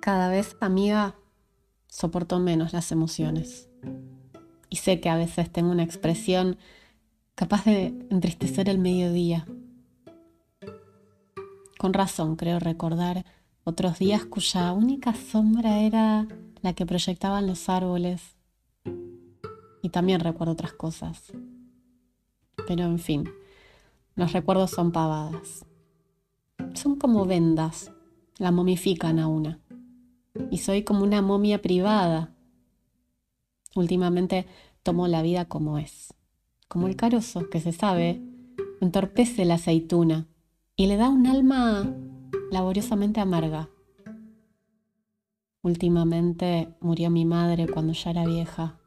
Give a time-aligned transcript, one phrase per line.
[0.00, 1.14] Cada vez, amiga,
[1.86, 3.68] soporto menos las emociones.
[4.70, 6.56] Y sé que a veces tengo una expresión
[7.34, 9.46] capaz de entristecer el mediodía.
[11.78, 13.26] Con razón creo recordar
[13.64, 16.26] otros días cuya única sombra era
[16.62, 18.36] la que proyectaban los árboles.
[19.82, 21.30] Y también recuerdo otras cosas.
[22.66, 23.28] Pero en fin,
[24.14, 25.66] los recuerdos son pavadas.
[26.74, 27.90] Son como vendas,
[28.38, 29.58] la momifican a una.
[30.50, 32.34] Y soy como una momia privada.
[33.74, 34.46] Últimamente
[34.82, 36.14] tomo la vida como es,
[36.68, 38.22] como el carozo que se sabe,
[38.80, 40.26] entorpece la aceituna
[40.76, 41.94] y le da un alma
[42.50, 43.68] laboriosamente amarga.
[45.62, 48.80] Últimamente murió mi madre cuando ya era vieja.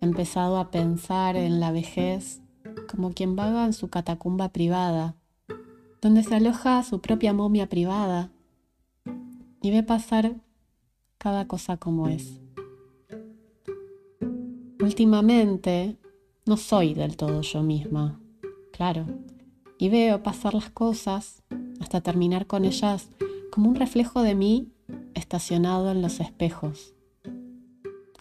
[0.00, 2.42] He empezado a pensar en la vejez
[2.90, 5.16] como quien vaga en su catacumba privada,
[6.02, 8.32] donde se aloja su propia momia privada
[9.66, 10.36] y ve pasar
[11.18, 12.40] cada cosa como es.
[14.80, 15.96] Últimamente
[16.44, 18.20] no soy del todo yo misma,
[18.70, 19.06] claro,
[19.76, 21.42] y veo pasar las cosas
[21.80, 23.08] hasta terminar con ellas
[23.50, 24.68] como un reflejo de mí
[25.14, 26.94] estacionado en los espejos.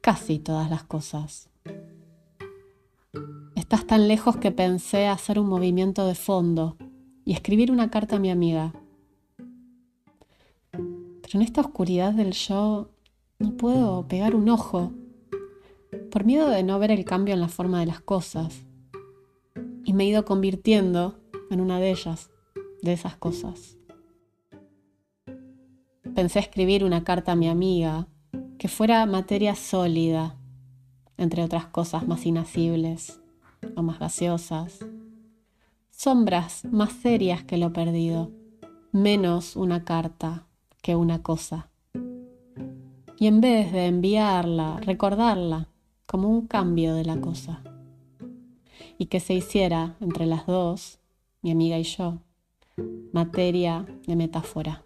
[0.00, 1.50] Casi todas las cosas.
[3.54, 6.78] Estás tan lejos que pensé hacer un movimiento de fondo
[7.26, 8.72] y escribir una carta a mi amiga.
[11.26, 12.88] Pero en esta oscuridad del yo
[13.40, 14.92] no puedo pegar un ojo.
[16.12, 18.64] Por miedo de no ver el cambio en la forma de las cosas.
[19.84, 21.18] Y me he ido convirtiendo
[21.50, 22.30] en una de ellas,
[22.80, 23.76] de esas cosas.
[26.14, 28.06] Pensé escribir una carta a mi amiga
[28.56, 30.38] que fuera materia sólida,
[31.16, 33.20] entre otras cosas más inacibles
[33.74, 34.78] o más gaseosas,
[35.90, 38.30] sombras más serias que lo perdido,
[38.92, 40.46] menos una carta
[40.86, 41.68] que una cosa.
[43.18, 45.68] Y en vez de enviarla, recordarla
[46.06, 47.60] como un cambio de la cosa.
[48.96, 51.00] Y que se hiciera entre las dos,
[51.42, 52.20] mi amiga y yo,
[53.12, 54.85] materia de metáfora.